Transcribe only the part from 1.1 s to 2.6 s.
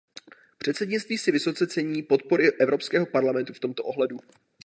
si vysoce cení podpory